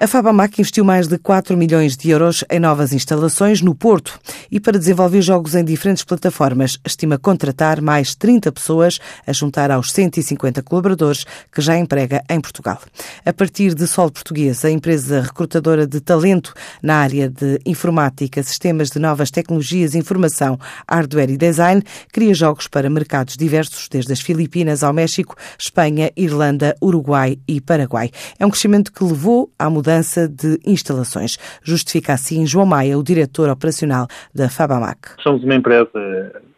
[0.00, 4.16] A Fabamac investiu mais de 4 milhões de euros em novas instalações no Porto
[4.48, 6.78] e para desenvolver jogos em diferentes plataformas.
[6.86, 12.80] Estima contratar mais 30 pessoas a juntar aos 150 colaboradores que já emprega em Portugal.
[13.26, 18.90] A partir de Sol Português, a empresa recrutadora de talento na área de informática, sistemas
[18.90, 24.84] de novas tecnologias, informação, hardware e design, cria jogos para mercados diversos, desde as Filipinas
[24.84, 28.12] ao México, Espanha, Irlanda, Uruguai e Paraguai.
[28.38, 31.38] É um crescimento que levou à mudança mudança de instalações.
[31.62, 34.98] Justifica assim João Maia, o diretor operacional da Fabamac.
[35.22, 35.88] Somos uma empresa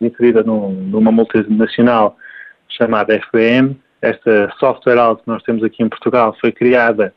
[0.00, 2.16] inserida numa multinacional
[2.68, 3.78] chamada FBM.
[4.02, 7.14] Esta software house que nós temos aqui em Portugal foi criada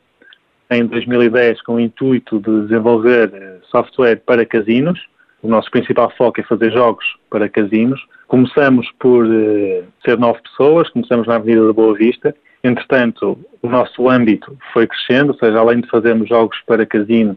[0.70, 5.00] em 2010 com o intuito de desenvolver eh, software para casinos.
[5.42, 8.00] O nosso principal foco é fazer jogos para casinos.
[8.28, 12.34] Começamos por uh, ser nove pessoas, começamos na Avenida da Boa Vista
[12.64, 17.36] Entretanto, o nosso âmbito foi crescendo, ou seja, além de fazermos jogos para casino,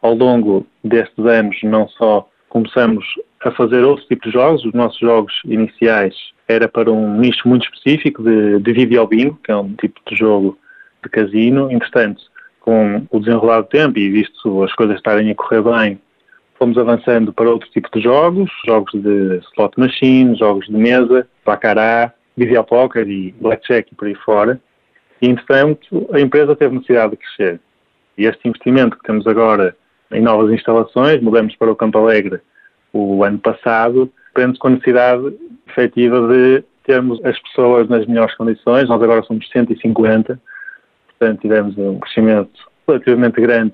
[0.00, 3.04] ao longo destes anos não só começamos
[3.40, 6.14] a fazer outros tipos de jogos, os nossos jogos iniciais
[6.46, 10.16] era para um nicho muito específico de, de video bingo, que é um tipo de
[10.16, 10.56] jogo
[11.02, 11.70] de casino.
[11.70, 12.22] Entretanto,
[12.60, 16.00] com o desenrolar do tempo e visto as coisas estarem a correr bem,
[16.58, 22.12] fomos avançando para outro tipo de jogos, jogos de slot machine, jogos de mesa, bacará,
[22.64, 24.60] Poker e Blackjack e por aí fora.
[25.20, 27.60] E, entretanto, a empresa teve necessidade de crescer.
[28.16, 29.76] E este investimento que temos agora
[30.12, 32.40] em novas instalações, mudamos para o Campo Alegre
[32.92, 35.34] o ano passado, prende-se com a necessidade
[35.68, 38.88] efetiva de termos as pessoas nas melhores condições.
[38.88, 40.40] Nós agora somos 150,
[41.06, 43.72] portanto tivemos um crescimento relativamente grande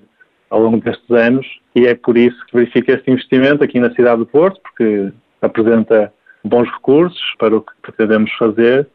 [0.50, 4.18] ao longo destes anos e é por isso que verifica este investimento aqui na cidade
[4.18, 6.12] do Porto, porque apresenta
[6.46, 8.86] bons recursos para o que pretendemos fazer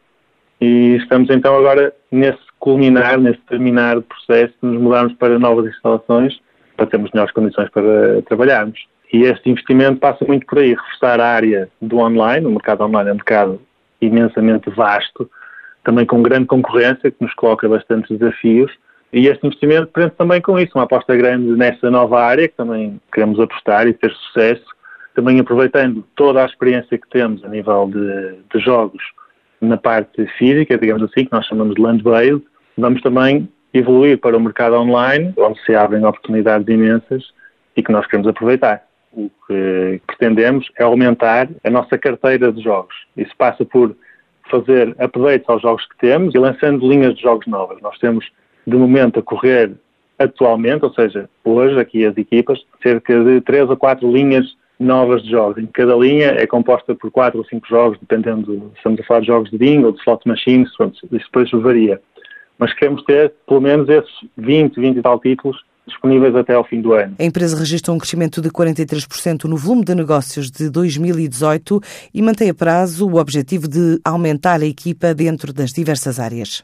[0.60, 5.66] e estamos então agora nesse culminar, nesse terminar do processo de nos mudarmos para novas
[5.66, 6.40] instalações
[6.76, 8.86] para termos melhores condições para trabalharmos.
[9.12, 13.10] E este investimento passa muito por aí, reforçar a área do online, o mercado online
[13.10, 13.60] é um mercado
[14.00, 15.30] imensamente vasto,
[15.84, 18.72] também com grande concorrência, que nos coloca bastantes desafios,
[19.12, 22.98] e este investimento prende também com isso, uma aposta grande nessa nova área, que também
[23.12, 24.64] queremos apostar e ter sucesso,
[25.14, 29.02] também aproveitando toda a experiência que temos a nível de, de jogos
[29.60, 32.42] na parte física, digamos assim, que nós chamamos de land-based,
[32.76, 37.32] vamos também evoluir para o mercado online, onde se abrem oportunidades imensas
[37.76, 38.82] e que nós queremos aproveitar.
[39.12, 42.94] O que pretendemos é aumentar a nossa carteira de jogos.
[43.16, 43.94] Isso passa por
[44.50, 47.80] fazer updates aos jogos que temos e lançando linhas de jogos novas.
[47.80, 48.26] Nós temos,
[48.66, 49.72] de momento, a correr
[50.18, 55.30] atualmente, ou seja, hoje, aqui as equipas, cerca de três ou quatro linhas novas de
[55.30, 55.62] jogos.
[55.62, 59.20] Em cada linha é composta por quatro ou cinco jogos, dependendo, se estamos a falar
[59.20, 62.00] de jogos de bingo ou de slot machines, isso depois varia.
[62.58, 65.56] Mas queremos ter pelo menos esses 20, 20 e tal títulos
[65.86, 67.16] disponíveis até ao fim do ano.
[67.18, 71.80] A empresa registrou um crescimento de 43% no volume de negócios de 2018
[72.14, 76.60] e mantém a prazo o objetivo de aumentar a equipa dentro das diversas áreas.